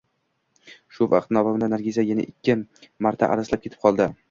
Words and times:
Shu 0.95 1.07
vaqt 1.11 1.35
davomida 1.37 1.69
Nargiza 1.75 2.07
yana 2.09 2.27
ikki 2.33 2.57
marta 3.09 3.33
arazlab 3.37 3.65
ketib 3.67 3.87
qoldi 3.89 4.13